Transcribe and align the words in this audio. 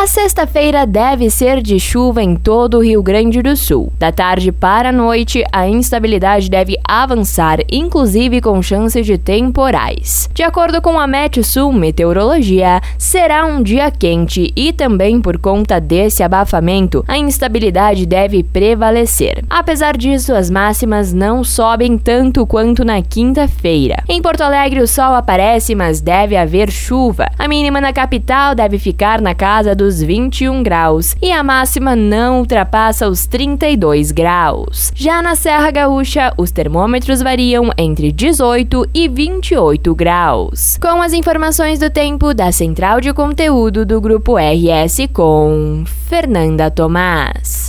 A 0.00 0.06
sexta-feira 0.06 0.86
deve 0.86 1.28
ser 1.28 1.60
de 1.60 1.78
chuva 1.78 2.22
em 2.22 2.34
todo 2.34 2.78
o 2.78 2.82
Rio 2.82 3.02
Grande 3.02 3.42
do 3.42 3.54
Sul. 3.54 3.92
Da 3.98 4.10
tarde 4.10 4.50
para 4.50 4.88
a 4.88 4.92
noite, 4.92 5.44
a 5.52 5.68
instabilidade 5.68 6.48
deve 6.48 6.78
avançar, 6.88 7.58
inclusive 7.70 8.40
com 8.40 8.62
chance 8.62 9.02
de 9.02 9.18
temporais. 9.18 10.26
De 10.32 10.42
acordo 10.42 10.80
com 10.80 10.98
a 10.98 11.06
Metsul 11.06 11.70
Meteorologia, 11.74 12.80
será 12.96 13.44
um 13.44 13.62
dia 13.62 13.90
quente 13.90 14.50
e 14.56 14.72
também 14.72 15.20
por 15.20 15.36
conta 15.36 15.78
desse 15.78 16.22
abafamento, 16.22 17.04
a 17.06 17.18
instabilidade 17.18 18.06
deve 18.06 18.42
prevalecer. 18.42 19.44
Apesar 19.50 19.98
disso, 19.98 20.32
as 20.32 20.48
máximas 20.48 21.12
não 21.12 21.44
sobem 21.44 21.98
tanto 21.98 22.46
quanto 22.46 22.86
na 22.86 23.02
quinta-feira. 23.02 24.02
Em 24.08 24.22
Porto 24.22 24.40
Alegre, 24.40 24.80
o 24.80 24.88
sol 24.88 25.14
aparece, 25.14 25.74
mas 25.74 26.00
deve 26.00 26.38
haver 26.38 26.70
chuva. 26.70 27.26
A 27.38 27.46
mínima 27.46 27.82
na 27.82 27.92
capital 27.92 28.54
deve 28.54 28.78
ficar 28.78 29.20
na 29.20 29.34
casa 29.34 29.74
dos 29.74 29.89
21 29.98 30.62
graus 30.62 31.16
e 31.20 31.32
a 31.32 31.42
máxima 31.42 31.96
não 31.96 32.38
ultrapassa 32.38 33.08
os 33.08 33.26
32 33.26 34.12
graus. 34.12 34.92
Já 34.94 35.20
na 35.20 35.34
Serra 35.34 35.70
Gaúcha, 35.70 36.32
os 36.36 36.50
termômetros 36.50 37.20
variam 37.20 37.70
entre 37.76 38.12
18 38.12 38.88
e 38.94 39.08
28 39.08 39.94
graus. 39.94 40.78
Com 40.80 41.02
as 41.02 41.12
informações 41.12 41.78
do 41.78 41.90
tempo 41.90 42.32
da 42.32 42.52
Central 42.52 43.00
de 43.00 43.12
Conteúdo 43.12 43.84
do 43.84 44.00
Grupo 44.00 44.36
RS 44.36 45.08
com 45.12 45.84
Fernanda 46.08 46.70
Tomás. 46.70 47.68